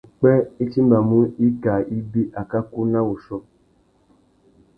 [0.07, 0.31] Upwê
[0.63, 3.37] i timbamú wikā ibi, akakú na wuchiô.